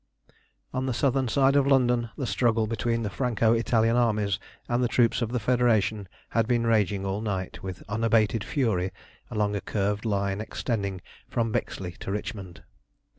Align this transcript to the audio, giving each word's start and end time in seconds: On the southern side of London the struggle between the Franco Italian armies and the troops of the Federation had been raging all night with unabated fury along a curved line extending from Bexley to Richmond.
On 0.73 0.87
the 0.87 0.95
southern 0.95 1.27
side 1.27 1.55
of 1.55 1.67
London 1.67 2.09
the 2.17 2.25
struggle 2.25 2.65
between 2.65 3.03
the 3.03 3.09
Franco 3.11 3.53
Italian 3.53 3.95
armies 3.95 4.39
and 4.67 4.81
the 4.83 4.87
troops 4.87 5.21
of 5.21 5.31
the 5.31 5.39
Federation 5.39 6.07
had 6.29 6.47
been 6.47 6.65
raging 6.65 7.05
all 7.05 7.21
night 7.21 7.61
with 7.61 7.83
unabated 7.87 8.43
fury 8.43 8.91
along 9.29 9.55
a 9.55 9.61
curved 9.61 10.03
line 10.03 10.41
extending 10.41 11.01
from 11.27 11.51
Bexley 11.51 11.91
to 11.99 12.11
Richmond. 12.11 12.63